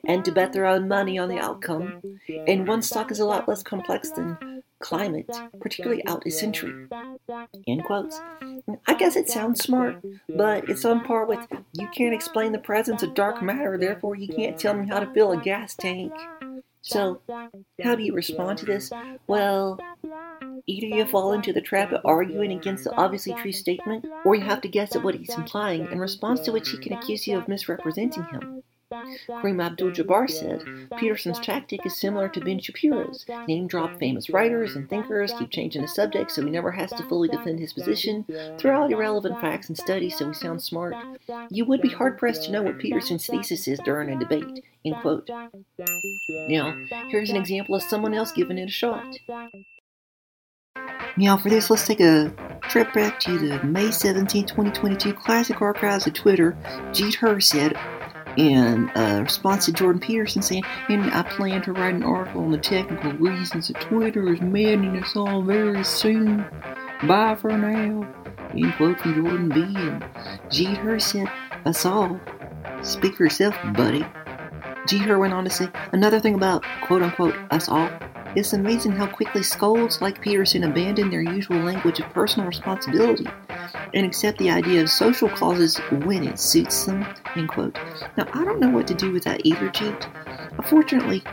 and 0.06 0.24
to 0.26 0.32
bet 0.32 0.54
their 0.54 0.66
own 0.66 0.88
money 0.88 1.18
on 1.18 1.30
the 1.30 1.40
outcome. 1.40 2.02
And 2.48 2.68
one 2.68 2.82
stock 2.82 3.12
is 3.12 3.20
a 3.20 3.26
lot 3.26 3.48
less 3.48 3.64
complex 3.64 4.12
than 4.12 4.64
climate, 4.80 5.30
particularly 5.60 6.06
out 6.08 6.26
a 6.26 6.32
century. 6.32 6.88
End 7.68 7.84
quotes. 7.84 8.20
I 8.88 8.94
guess 8.94 9.16
it 9.16 9.30
sounds 9.30 9.62
smart, 9.62 10.04
but 10.28 10.70
it's 10.70 10.86
on 10.86 11.04
par 11.04 11.26
with 11.26 11.46
you 11.74 11.88
can't 11.90 12.14
explain 12.14 12.52
the 12.52 12.60
presence 12.60 13.04
of 13.04 13.14
dark 13.14 13.42
matter, 13.42 13.78
therefore 13.78 14.16
you 14.16 14.28
can't 14.28 14.58
tell 14.58 14.74
me 14.74 14.88
how 14.88 15.00
to 15.00 15.14
fill 15.14 15.32
a 15.32 15.38
gas 15.38 15.76
tank. 15.76 16.14
So, 16.82 17.22
how 17.84 17.96
do 17.96 18.04
you 18.04 18.14
respond 18.14 18.58
to 18.60 18.66
this? 18.66 18.92
Well, 19.28 19.80
either 20.66 20.88
you 20.88 21.06
fall 21.06 21.34
into 21.34 21.52
the 21.52 21.62
trap 21.62 21.92
of 21.92 22.02
arguing 22.06 22.54
against 22.54 22.86
the 22.86 22.96
obviously 22.96 23.34
true 23.34 23.52
statement, 23.52 24.06
or 24.24 24.36
you 24.36 24.42
have 24.42 24.62
to 24.62 24.70
guess 24.70 24.96
at 24.96 25.04
what 25.04 25.16
he's 25.16 25.36
implying, 25.36 25.92
in 25.92 26.00
response 26.00 26.40
to 26.42 26.52
which 26.52 26.70
he 26.70 26.78
can 26.78 26.94
accuse 26.94 27.28
you 27.28 27.38
of 27.38 27.48
misrepresenting 27.48 28.24
him. 28.24 28.59
Kareem 29.28 29.64
Abdul 29.64 29.92
Jabbar 29.92 30.30
said 30.30 30.64
Peterson's 30.98 31.40
tactic 31.40 31.86
is 31.86 31.96
similar 31.96 32.30
to 32.30 32.42
Ben 32.42 32.60
Shapiro's 32.60 33.26
name 33.48 33.68
drop 33.68 33.98
famous 34.00 34.30
writers 34.30 34.76
and 34.76 34.90
thinkers, 34.90 35.34
keep 35.38 35.50
changing 35.50 35.82
the 35.82 35.88
subject 35.88 36.32
so 36.32 36.44
he 36.44 36.50
never 36.50 36.72
has 36.72 36.92
to 36.92 37.04
fully 37.04 37.30
defend 37.30 37.60
his 37.60 37.74
position, 37.74 38.26
throw 38.58 38.84
out 38.84 38.92
irrelevant 38.92 39.40
facts 39.42 39.70
and 39.70 39.78
studies 39.78 40.18
so 40.18 40.28
he 40.28 40.34
sounds 40.34 40.64
smart. 40.64 40.96
You 41.50 41.66
would 41.66 41.82
be 41.82 41.90
hard 41.90 42.18
pressed 42.18 42.46
to 42.46 42.52
know 42.52 42.62
what 42.62 42.80
Peterson's 42.80 43.28
thesis 43.28 43.68
is 43.68 43.80
during 43.80 44.10
a 44.10 44.20
debate. 44.20 44.64
End 44.86 44.96
quote. 44.98 45.30
Now, 46.48 46.76
here's 47.10 47.30
an 47.30 47.36
example 47.36 47.76
of 47.76 47.84
someone 47.84 48.14
else 48.14 48.32
giving 48.32 48.58
it 48.58 48.70
a 48.70 48.72
shot. 48.72 49.16
Now, 51.18 51.36
for 51.36 51.50
this, 51.50 51.70
let's 51.70 51.86
take 51.86 52.00
a 52.00 52.34
trip 52.70 52.94
back 52.94 53.20
to 53.22 53.38
the 53.38 53.62
May 53.64 53.92
17, 53.92 54.46
2022 54.46 55.14
Classic 55.14 55.62
Archives 55.62 56.08
of 56.08 56.14
Twitter. 56.14 56.58
Jeet 56.92 57.16
Heer 57.20 57.42
said, 57.42 57.78
in 58.40 58.90
uh, 58.96 59.20
response 59.22 59.66
to 59.66 59.74
Jordan 59.74 60.00
Peterson 60.00 60.42
saying, 60.42 60.64
I 60.88 61.24
plan 61.24 61.62
to 61.64 61.74
write 61.74 61.94
an 61.94 62.04
article 62.04 62.42
on 62.42 62.52
the 62.52 62.58
technical 62.58 63.12
reasons 63.14 63.68
that 63.68 63.82
Twitter 63.82 64.32
is 64.32 64.40
maddening 64.40 65.04
us 65.04 65.14
all 65.16 65.42
very 65.42 65.84
soon. 65.84 66.46
Bye 67.06 67.36
for 67.36 67.58
now. 67.58 68.08
End 68.54 68.74
quote 68.76 69.00
from 69.02 69.16
Jordan 69.16 69.50
B. 69.50 69.62
And 69.62 70.02
Jeet 70.50 70.82
Heer 70.82 71.00
said, 71.00 71.30
us 71.66 71.86
all. 71.86 72.20
Speak 72.82 73.16
for 73.16 73.24
yourself, 73.24 73.56
buddy. 73.76 74.06
Jeet 74.88 75.04
Heer 75.04 75.20
went 75.20 75.34
on 75.34 75.44
to 75.44 75.50
say, 75.50 75.70
another 75.92 76.22
thing 76.22 76.36
about 76.36 76.64
quote 76.82 77.04
unquote 77.04 77.36
us 77.52 77.68
all 77.68 77.90
it's 78.36 78.54
amazing 78.54 78.92
how 78.92 79.08
quickly 79.08 79.42
scolds 79.42 80.04
like 80.04 80.22
Peterson 80.22 80.64
abandon 80.64 81.10
their 81.10 81.24
usual 81.24 81.58
language 81.58 82.00
of 82.00 82.06
personal 82.14 82.48
responsibility 82.48 83.26
and 83.94 84.06
accept 84.06 84.38
the 84.38 84.50
idea 84.50 84.82
of 84.82 84.90
social 84.90 85.30
causes 85.30 85.78
when 86.04 86.28
it 86.28 86.40
suits 86.40 86.86
them. 86.86 87.06
End 87.36 87.50
quote. 87.50 87.78
Now, 88.18 88.28
I 88.34 88.44
don't 88.44 88.60
know 88.60 88.70
what 88.70 88.88
to 88.88 88.94
do 88.94 89.12
with 89.12 89.24
that 89.24 89.46
either, 89.46 89.70
Jeet. 89.70 90.10
Unfortunately, 90.58 91.24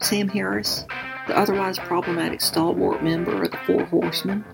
Sam 0.00 0.28
Harris, 0.28 0.84
the 1.26 1.36
otherwise 1.36 1.78
problematic 1.78 2.40
stalwart 2.40 3.02
member 3.02 3.42
of 3.42 3.50
the 3.50 3.58
Four 3.66 3.84
Horsemen, 3.86 4.44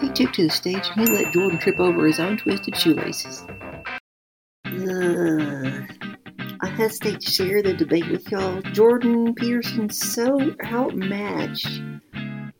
he 0.00 0.08
took 0.10 0.32
to 0.34 0.44
the 0.44 0.50
stage 0.50 0.88
and 0.96 1.08
he 1.08 1.14
let 1.14 1.32
Jordan 1.32 1.58
trip 1.58 1.78
over 1.78 2.06
his 2.06 2.20
own 2.20 2.36
twisted 2.36 2.76
shoelaces. 2.76 3.44
Uh, 4.66 5.86
I 6.60 6.68
hesitate 6.68 7.20
to 7.20 7.30
share 7.30 7.62
the 7.62 7.74
debate 7.74 8.08
with 8.10 8.30
y'all. 8.30 8.60
Jordan 8.62 9.34
Peterson's 9.34 9.98
so 9.98 10.54
outmatched. 10.64 11.82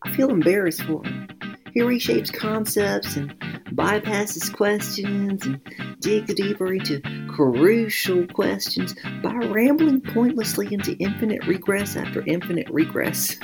I 0.02 0.11
feel 0.14 0.30
embarrassed 0.30 0.82
for 0.82 1.04
him. 1.04 1.28
He 1.73 1.80
reshapes 1.80 2.32
concepts 2.32 3.16
and 3.16 3.35
bypasses 3.75 4.52
questions 4.52 5.47
and 5.47 5.61
digs 6.00 6.35
deeper 6.35 6.73
into 6.73 7.00
crucial 7.29 8.26
questions 8.29 8.95
by 9.23 9.33
rambling 9.33 10.00
pointlessly 10.00 10.73
into 10.73 10.93
infinite 10.99 11.47
regress 11.47 11.97
after 11.97 12.25
infinite 12.26 12.69
regress. 12.71 13.37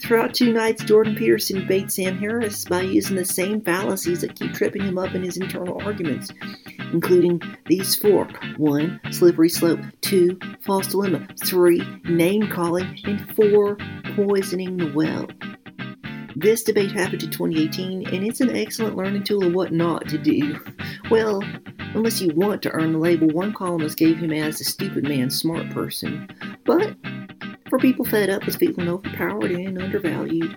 Throughout 0.00 0.34
two 0.34 0.52
nights, 0.52 0.84
Jordan 0.84 1.14
Peterson 1.14 1.66
baits 1.66 1.96
Sam 1.96 2.18
Harris 2.18 2.64
by 2.64 2.82
using 2.82 3.16
the 3.16 3.24
same 3.24 3.60
fallacies 3.60 4.20
that 4.20 4.34
keep 4.34 4.52
tripping 4.52 4.82
him 4.82 4.98
up 4.98 5.14
in 5.14 5.22
his 5.22 5.36
internal 5.36 5.80
arguments, 5.82 6.30
including 6.92 7.40
these 7.66 7.94
four 7.94 8.28
1. 8.56 9.00
Slippery 9.10 9.48
slope, 9.48 9.80
2. 10.00 10.38
False 10.60 10.88
dilemma, 10.88 11.26
3. 11.44 12.00
Name 12.04 12.48
calling, 12.48 12.98
and 13.04 13.34
4. 13.34 13.76
Poisoning 14.16 14.76
the 14.76 14.92
well. 14.92 15.26
This 16.36 16.62
debate 16.62 16.92
happened 16.92 17.22
in 17.22 17.30
2018, 17.30 18.08
and 18.08 18.24
it's 18.24 18.40
an 18.40 18.56
excellent 18.56 18.96
learning 18.96 19.24
tool 19.24 19.44
of 19.44 19.52
what 19.52 19.72
not 19.72 20.08
to 20.08 20.18
do. 20.18 20.58
Well, 21.10 21.42
unless 21.94 22.22
you 22.22 22.32
want 22.34 22.62
to 22.62 22.70
earn 22.70 22.92
the 22.92 22.98
label 22.98 23.28
one 23.28 23.52
columnist 23.52 23.98
gave 23.98 24.16
him 24.16 24.32
as 24.32 24.60
a 24.60 24.64
stupid 24.64 25.04
man, 25.04 25.30
smart 25.30 25.68
person. 25.70 26.28
But 26.64 26.96
for 27.68 27.78
people 27.78 28.04
fed 28.04 28.30
up 28.30 28.46
with 28.46 28.56
feeling 28.56 28.88
overpowered 28.88 29.50
and 29.50 29.80
undervalued. 29.80 30.56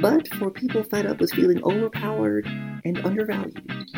But 0.00 0.26
for 0.34 0.50
people 0.50 0.82
fed 0.82 1.06
up 1.06 1.20
with 1.20 1.32
feeling 1.32 1.62
overpowered 1.62 2.46
and 2.84 2.98
undervalued. 3.04 3.90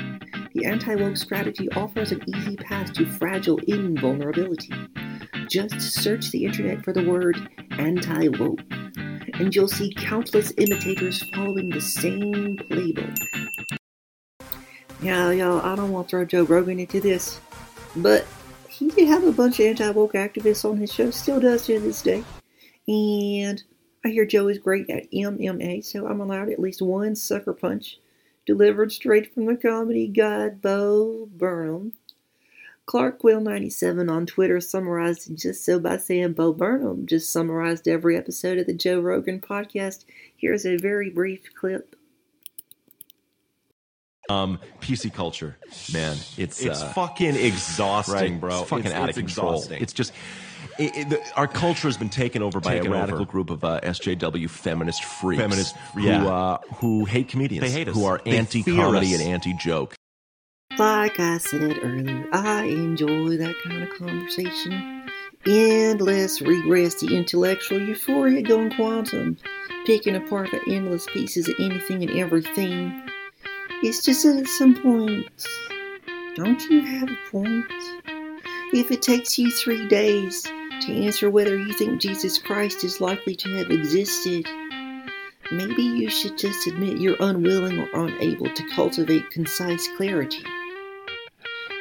The 0.55 0.67
anti 0.67 0.95
woke 0.95 1.17
strategy 1.17 1.71
offers 1.71 2.13
an 2.13 2.23
easy 2.29 2.57
path 2.57 2.93
to 2.95 3.07
fragile 3.07 3.59
invulnerability. 3.67 4.73
Just 5.49 5.81
search 5.81 6.31
the 6.31 6.45
internet 6.45 6.85
for 6.85 6.93
the 6.93 7.05
word 7.05 7.49
anti 7.71 8.29
woke 8.29 8.61
and 9.35 9.55
you'll 9.55 9.69
see 9.69 9.93
countless 9.95 10.53
imitators 10.57 11.23
following 11.31 11.69
the 11.69 11.81
same 11.81 12.57
playbook. 12.57 13.19
Yeah, 15.03 15.31
y'all, 15.33 15.61
I 15.61 15.77
don't 15.77 15.93
want 15.93 16.09
to 16.09 16.11
throw 16.11 16.25
Joe 16.25 16.45
Rogan 16.45 16.79
into 16.79 17.01
this, 17.01 17.41
but 17.97 18.27
he 18.69 18.89
did 18.89 19.09
have 19.09 19.25
a 19.25 19.33
bunch 19.33 19.61
of 19.61 19.67
anti 19.67 19.91
woke 19.91 20.15
activists 20.15 20.69
on 20.69 20.77
his 20.77 20.93
show, 20.93 21.11
still 21.11 21.41
does 21.41 21.67
to 21.67 21.79
this 21.81 22.03
day. 22.03 22.25
And 22.89 23.63
I 24.05 24.09
hear 24.09 24.27
Joe 24.27 24.49
is 24.49 24.59
great 24.59 24.89
at 24.91 25.11
MMA, 25.11 25.85
so 25.85 26.07
I'm 26.07 26.21
allowed 26.21 26.51
at 26.51 26.59
least 26.59 26.83
one 26.83 27.17
sucker 27.17 27.53
punch 27.55 27.99
delivered 28.47 28.93
straight 28.93 29.33
from 29.33 29.47
the 29.47 29.57
comedy 29.57 30.07
god 30.07 30.61
Bo 30.61 31.29
Burnham. 31.33 31.93
Clark 32.87 33.25
Will 33.25 33.41
97 33.41 34.11
on 34.11 34.27
Twitter 34.27 34.61
summarized 34.61 35.31
it 35.31 35.37
just 35.39 35.65
so 35.65 35.79
by 35.81 35.97
saying 35.97 36.35
Bo 36.35 36.53
Burnham 36.53 37.07
just 37.07 37.33
summarized 37.33 37.89
every 37.89 38.17
episode 38.17 38.59
of 38.59 38.67
the 38.67 38.75
Joe 38.75 39.01
Rogan 39.01 39.41
podcast. 39.41 40.05
Here's 40.37 40.67
a 40.67 40.77
very 40.77 41.09
brief 41.11 41.43
clip. 41.55 41.97
Um, 44.31 44.59
PC 44.81 45.13
culture, 45.13 45.57
man, 45.93 46.17
it's 46.39 46.63
It's 46.63 46.81
uh, 46.81 46.93
fucking 46.95 47.37
exhausting, 47.37 48.15
right? 48.15 48.41
bro. 48.41 48.61
It's 48.61 48.71
fucking 48.71 48.87
It's- 48.87 49.01
out 49.03 49.09
it's 49.11 49.19
of 49.19 49.25
control. 49.27 49.53
exhausting. 49.55 49.83
It's 49.83 49.93
just 49.93 50.13
it, 50.79 50.97
it, 50.97 51.09
the, 51.11 51.21
our 51.37 51.47
culture 51.47 51.89
has 51.89 51.99
been 51.99 52.09
taken 52.09 52.43
over 52.43 52.59
by 52.59 52.73
Taken 52.75 52.89
a 52.89 52.95
radical 52.95 53.21
over. 53.23 53.31
group 53.31 53.51
of 53.51 53.63
uh, 53.65 53.81
SJW 53.83 54.49
feminist 54.49 55.05
freaks, 55.05 55.43
Feminist- 55.43 55.77
who 55.95 56.01
yeah. 56.03 56.25
uh, 56.27 56.59
who 56.77 57.05
hate 57.05 57.29
comedians, 57.29 57.65
They 57.67 57.71
hate 57.71 57.89
us. 57.89 57.95
who 57.95 58.07
are 58.07 58.21
anti-comedy 58.25 59.13
and 59.13 59.23
anti-joke. 59.23 59.95
Like 60.77 61.21
I 61.21 61.39
said 61.39 61.79
earlier, 61.85 62.27
I 62.33 62.65
enjoy 62.65 63.37
that 63.37 63.55
kind 63.63 63.85
of 63.85 63.91
conversation. 63.91 65.09
Endless 65.47 66.43
regress 66.43 66.97
the 67.01 67.17
intellectual 67.17 67.81
euphoria 67.81 68.43
going 68.43 68.75
quantum, 68.75 69.37
picking 69.87 70.17
apart 70.17 70.51
the 70.51 70.75
endless 70.75 71.07
pieces 71.07 71.49
of 71.49 71.55
anything 71.61 72.03
and 72.03 72.19
everything. 72.19 73.09
It's 73.85 74.05
just 74.05 74.25
that 74.25 74.37
at 74.37 74.49
some 74.49 74.75
point, 74.75 75.47
don't 76.35 76.61
you 76.69 76.81
have 76.81 77.09
a 77.09 77.31
point? 77.31 77.71
If 78.73 78.91
it 78.91 79.01
takes 79.01 79.39
you 79.39 79.53
three 79.53 79.87
days 79.87 80.43
to 80.43 80.93
answer 80.93 81.31
whether 81.31 81.57
you 81.57 81.73
think 81.75 82.01
Jesus 82.01 82.37
Christ 82.37 82.83
is 82.83 83.01
likely 83.01 83.37
to 83.37 83.59
have 83.59 83.71
existed, 83.71 84.49
maybe 85.53 85.85
you 85.85 86.11
should 86.11 86.37
just 86.37 86.67
admit 86.67 86.99
you're 86.99 87.17
unwilling 87.21 87.79
or 87.79 87.89
unable 88.07 88.53
to 88.53 88.69
cultivate 88.71 89.31
concise 89.31 89.87
clarity. 89.97 90.43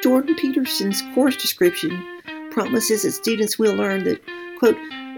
Jordan 0.04 0.34
Peterson's 0.34 1.00
course 1.14 1.34
description 1.34 2.20
promises 2.50 3.04
that 3.04 3.12
students 3.12 3.58
will 3.58 3.74
learn 3.74 4.04
that, 4.04 4.20
quote, 4.58 4.76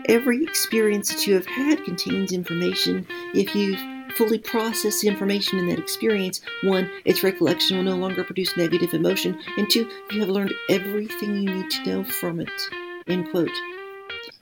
every 0.09 0.45
experience 0.45 1.13
that 1.13 1.27
you 1.27 1.35
have 1.35 1.45
had 1.45 1.85
contains 1.85 2.31
information. 2.31 3.05
If 3.35 3.53
you've 3.53 3.81
fully 4.17 4.39
process 4.39 5.01
the 5.01 5.09
information 5.09 5.59
in 5.59 5.67
that 5.67 5.81
experience, 5.81 6.41
one, 6.63 6.89
its 7.05 7.25
recollection 7.25 7.77
will 7.77 7.83
no 7.83 7.97
longer 7.97 8.23
produce 8.23 8.57
negative 8.57 8.95
emotion, 8.95 9.37
and 9.59 9.69
two, 9.69 9.91
you 10.13 10.21
have 10.21 10.29
learned 10.29 10.55
everything 10.69 11.35
you 11.35 11.53
need 11.53 11.71
to 11.73 11.85
know 11.87 12.05
from 12.05 12.39
it. 12.39 12.49
End 13.09 13.29
quote. 13.33 13.51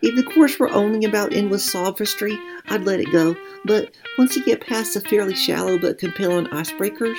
If 0.02 0.14
the 0.14 0.30
course 0.30 0.58
were 0.58 0.68
only 0.68 1.06
about 1.06 1.32
endless 1.32 1.64
sophistry, 1.64 2.38
I'd 2.66 2.84
let 2.84 3.00
it 3.00 3.10
go, 3.10 3.34
but 3.64 3.94
once 4.18 4.36
you 4.36 4.44
get 4.44 4.66
past 4.66 4.92
the 4.92 5.00
fairly 5.00 5.34
shallow 5.34 5.78
but 5.78 5.98
compelling 5.98 6.48
icebreakers, 6.48 7.18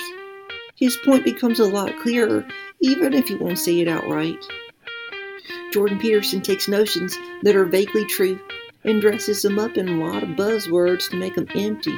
his 0.76 0.96
point 0.98 1.24
becomes 1.24 1.58
a 1.58 1.64
lot 1.64 1.98
clearer, 1.98 2.46
even 2.80 3.14
if 3.14 3.30
you 3.30 3.38
won't 3.38 3.58
say 3.58 3.80
it 3.80 3.88
outright. 3.88 4.44
Jordan 5.72 5.98
Peterson 5.98 6.40
takes 6.40 6.68
notions 6.68 7.16
that 7.42 7.56
are 7.56 7.64
vaguely 7.64 8.04
true 8.06 8.38
and 8.84 9.00
dresses 9.00 9.42
them 9.42 9.58
up 9.58 9.76
in 9.76 9.88
a 9.88 10.04
lot 10.04 10.22
of 10.22 10.30
buzzwords 10.30 11.10
to 11.10 11.16
make 11.16 11.34
them 11.34 11.48
empty 11.54 11.96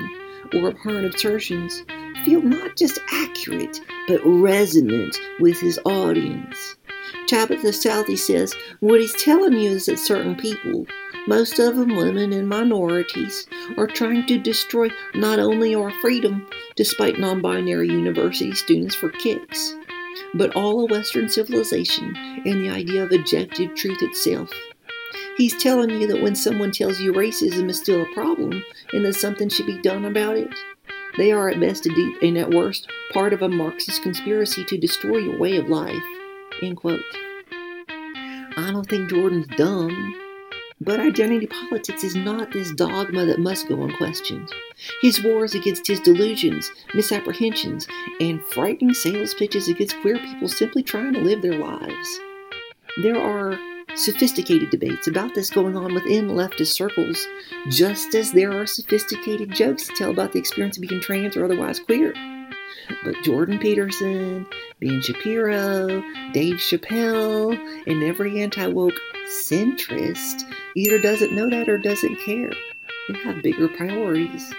or 0.55 0.71
abhorrent 0.71 1.15
assertions 1.15 1.85
feel 2.25 2.43
not 2.43 2.77
just 2.77 2.99
accurate 3.13 3.81
but 4.07 4.21
resonant 4.25 5.17
with 5.41 5.59
his 5.61 5.79
audience. 5.85 6.77
Tabatha 7.27 7.73
Southey 7.73 8.17
says 8.17 8.55
what 8.81 9.01
he's 9.01 9.23
telling 9.23 9.53
you 9.55 9.71
is 9.71 9.87
that 9.87 9.99
certain 9.99 10.35
people, 10.35 10.87
most 11.27 11.59
of 11.59 11.77
them 11.77 11.95
women 11.97 12.33
and 12.33 12.49
minorities, 12.49 13.47
are 13.77 13.87
trying 13.87 14.27
to 14.27 14.39
destroy 14.39 14.89
not 15.15 15.39
only 15.39 15.75
our 15.75 15.91
freedom, 16.01 16.47
despite 16.75 17.19
non 17.19 17.41
binary 17.43 17.89
university 17.89 18.55
students 18.55 18.95
for 18.95 19.11
kicks, 19.11 19.75
but 20.35 20.55
all 20.55 20.85
of 20.85 20.91
Western 20.91 21.29
civilization 21.29 22.15
and 22.45 22.65
the 22.65 22.71
idea 22.71 23.03
of 23.03 23.13
objective 23.13 23.75
truth 23.75 24.03
itself. 24.03 24.51
He's 25.37 25.61
telling 25.63 25.91
you 25.91 26.07
that 26.09 26.23
when 26.23 26.35
someone 26.35 26.73
tells 26.73 27.01
you 27.01 27.13
racism 27.13 27.69
is 27.71 27.79
still 27.79 28.03
a 28.03 28.15
problem 28.15 28.63
and 28.93 29.05
that 29.05 29.15
something 29.15 29.49
should 29.49 29.67
be 29.67 29.81
done 29.81 30.05
about 30.05 30.37
it, 30.37 30.53
they 31.17 31.33
are 31.33 31.49
at 31.49 31.61
best 31.61 31.87
a 31.87 31.89
deep 31.91 32.23
and 32.23 32.37
at 32.37 32.51
worst 32.51 32.89
part 33.13 33.33
of 33.33 33.43
a 33.43 33.49
Marxist 33.49 34.03
conspiracy 34.03 34.65
to 34.65 34.79
destroy 34.79 35.19
your 35.19 35.39
way 35.39 35.57
of 35.57 35.69
life. 35.69 36.03
End 36.63 36.77
quote. 36.77 37.01
I 37.89 38.71
don't 38.73 38.89
think 38.89 39.11
Jordan's 39.11 39.47
dumb, 39.57 40.15
but 40.81 41.01
identity 41.01 41.47
politics 41.47 42.05
is 42.05 42.15
not 42.15 42.53
this 42.53 42.73
dogma 42.73 43.27
that 43.27 43.41
must 43.41 43.69
go 43.69 43.83
unquestioned. 43.83 44.53
His 45.03 45.23
wars 45.23 45.55
against 45.55 45.87
his 45.87 46.01
delusions, 46.01 46.71
misapprehensions, 46.95 47.89
and 48.21 48.43
frightening 48.45 48.95
sales 48.95 49.35
pitches 49.35 49.69
against 49.69 50.01
queer 50.01 50.19
people 50.19 50.49
simply 50.49 50.83
trying 50.83 51.15
to 51.15 51.21
live 51.21 51.43
their 51.43 51.59
lives. 51.59 52.21
There 53.03 53.21
are 53.21 53.59
sophisticated 53.95 54.71
debates 54.71 55.07
about 55.07 55.35
this 55.35 55.51
going 55.51 55.77
on 55.77 55.95
within 55.95 56.29
leftist 56.29 56.75
circles, 56.75 57.27
just 57.69 58.15
as 58.15 58.33
there 58.33 58.53
are 58.53 58.67
sophisticated 58.67 59.53
jokes 59.53 59.87
to 59.89 59.95
tell 59.95 60.11
about 60.11 60.33
the 60.33 60.39
experience 60.39 60.77
of 60.77 60.83
being 60.83 61.01
trans 61.01 61.37
or 61.37 61.45
otherwise 61.45 61.81
queer. 61.81 62.15
But 63.05 63.23
Jordan 63.23 63.59
Peterson, 63.59 64.47
Ben 64.81 65.01
Shapiro, 65.03 66.03
Dave 66.33 66.57
Chappelle, 66.57 67.59
and 67.87 68.03
every 68.05 68.41
anti 68.41 68.67
woke 68.69 68.95
centrist 69.27 70.45
either 70.77 71.01
doesn't 71.01 71.35
know 71.35 71.51
that 71.51 71.69
or 71.69 71.79
doesn't 71.79 72.21
care. 72.21 72.53
They 73.09 73.19
have 73.25 73.43
bigger 73.43 73.69
priorities. 73.69 74.53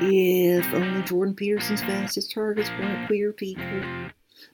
If 0.00 0.72
only 0.72 1.02
Jordan 1.02 1.34
Peterson's 1.34 1.82
fastest 1.82 2.32
targets 2.32 2.70
weren't 2.70 3.06
queer 3.06 3.32
people. 3.32 3.82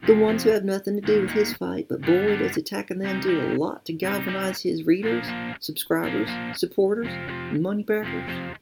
The 0.07 0.17
ones 0.17 0.43
who 0.43 0.51
have 0.51 0.65
nothing 0.65 0.97
to 0.97 1.07
do 1.07 1.23
with 1.23 1.31
his 1.31 1.53
fight, 1.53 1.87
but 1.89 2.01
boy, 2.01 2.37
does 2.39 2.57
attacking 2.57 2.99
them 2.99 3.21
do 3.21 3.41
a 3.41 3.55
lot 3.55 3.85
to 3.85 3.93
galvanize 3.93 4.63
his 4.63 4.85
readers, 4.85 5.27
subscribers, 5.61 6.31
supporters, 6.59 7.09
and 7.11 7.63
money 7.63 7.85
backers. 7.85 8.59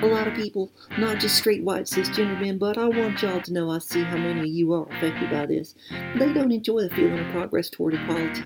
A 0.00 0.06
lot 0.06 0.26
of 0.26 0.34
people, 0.34 0.72
not 0.98 1.18
just 1.18 1.36
straight 1.36 1.62
white 1.62 1.84
cisgender 1.84 2.40
men, 2.40 2.58
but 2.58 2.78
I 2.78 2.86
want 2.86 3.22
y'all 3.22 3.40
to 3.40 3.52
know 3.52 3.70
I 3.70 3.78
see 3.78 4.02
how 4.02 4.16
many 4.16 4.40
of 4.40 4.46
you 4.46 4.72
are 4.72 4.86
affected 4.88 5.30
by 5.30 5.46
this. 5.46 5.74
They 5.90 6.32
don't 6.32 6.50
enjoy 6.50 6.82
the 6.82 6.90
feeling 6.90 7.18
of 7.18 7.30
progress 7.32 7.70
toward 7.70 7.94
equality. 7.94 8.44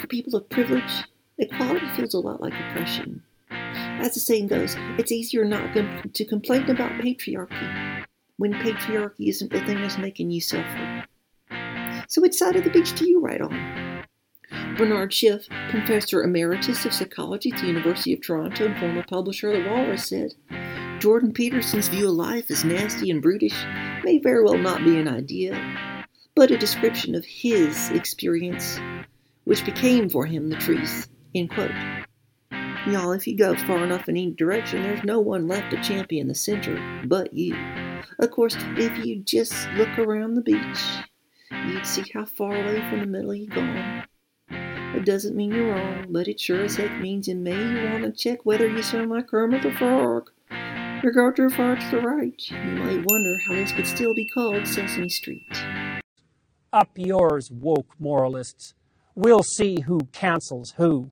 For 0.00 0.06
people 0.06 0.36
of 0.36 0.48
privilege, 0.50 1.04
equality 1.38 1.88
feels 1.96 2.14
a 2.14 2.20
lot 2.20 2.40
like 2.40 2.54
oppression. 2.54 3.22
As 3.50 4.14
the 4.14 4.20
saying 4.20 4.48
goes, 4.48 4.76
it's 4.98 5.10
easier 5.10 5.44
not 5.44 5.74
to 6.14 6.24
complain 6.24 6.70
about 6.70 6.92
patriarchy 7.00 8.04
when 8.36 8.52
patriarchy 8.54 9.28
isn't 9.28 9.52
the 9.52 9.64
thing 9.64 9.80
that's 9.80 9.98
making 9.98 10.30
you 10.30 10.40
suffer. 10.40 11.04
So 12.08 12.20
which 12.20 12.34
side 12.34 12.56
of 12.56 12.64
the 12.64 12.70
beach 12.70 12.92
do 12.94 13.08
you 13.08 13.20
ride 13.20 13.40
on? 13.40 13.81
Bernard 14.76 15.12
Schiff, 15.12 15.48
professor 15.70 16.22
emeritus 16.22 16.84
of 16.84 16.92
psychology 16.94 17.52
at 17.52 17.60
the 17.60 17.66
University 17.66 18.12
of 18.12 18.20
Toronto 18.20 18.66
and 18.66 18.78
former 18.78 19.02
publisher 19.02 19.52
of 19.52 19.62
The 19.62 19.70
Walrus, 19.70 20.08
said, 20.08 20.34
Jordan 20.98 21.32
Peterson's 21.32 21.88
view 21.88 22.08
of 22.08 22.14
life 22.14 22.50
as 22.50 22.64
nasty 22.64 23.10
and 23.10 23.20
brutish 23.20 23.54
may 24.04 24.18
very 24.18 24.42
well 24.42 24.58
not 24.58 24.84
be 24.84 24.98
an 24.98 25.08
idea, 25.08 25.56
but 26.34 26.50
a 26.50 26.58
description 26.58 27.14
of 27.14 27.24
his 27.24 27.90
experience, 27.90 28.78
which 29.44 29.64
became 29.64 30.08
for 30.08 30.26
him 30.26 30.48
the 30.48 30.56
truth. 30.56 31.08
End 31.34 31.50
quote. 31.50 31.70
Y'all, 32.86 33.12
if 33.12 33.26
you 33.26 33.36
go 33.36 33.54
far 33.54 33.84
enough 33.84 34.08
in 34.08 34.16
any 34.16 34.32
direction, 34.32 34.82
there's 34.82 35.04
no 35.04 35.20
one 35.20 35.46
left 35.46 35.70
to 35.70 35.82
champion 35.82 36.28
the 36.28 36.34
center 36.34 37.02
but 37.06 37.32
you. 37.32 37.56
Of 38.18 38.30
course, 38.30 38.56
if 38.76 39.04
you 39.04 39.20
just 39.20 39.68
look 39.72 39.98
around 39.98 40.34
the 40.34 40.40
beach, 40.40 40.80
You'd 41.66 41.86
see 41.86 42.04
how 42.12 42.24
far 42.24 42.54
away 42.54 42.82
from 42.88 43.00
the 43.00 43.06
middle 43.06 43.34
you've 43.34 43.50
gone. 43.50 44.04
It 44.94 45.06
doesn't 45.06 45.34
mean 45.34 45.52
you're 45.52 45.74
wrong, 45.74 46.06
but 46.10 46.28
it 46.28 46.38
sure 46.38 46.64
as 46.64 46.76
heck 46.76 47.00
means 47.00 47.26
you 47.26 47.34
may 47.34 47.56
you 47.56 47.90
want 47.90 48.04
to 48.04 48.12
check 48.12 48.44
whether 48.44 48.68
you 48.68 48.82
sound 48.82 49.10
like 49.10 49.28
Kermit 49.28 49.62
the 49.62 49.72
Frog. 49.72 50.30
Regard 51.02 51.38
your 51.38 51.48
far 51.48 51.76
to 51.76 51.90
the 51.90 52.00
right. 52.02 52.40
You 52.50 52.56
might 52.58 53.04
wonder 53.08 53.38
how 53.46 53.54
this 53.54 53.72
could 53.72 53.86
still 53.86 54.14
be 54.14 54.28
called 54.28 54.68
Sesame 54.68 55.08
Street. 55.08 55.64
Up 56.74 56.90
yours, 56.96 57.50
woke 57.50 57.94
moralists. 57.98 58.74
We'll 59.14 59.42
see 59.42 59.80
who 59.80 60.00
cancels 60.12 60.74
who. 60.76 61.10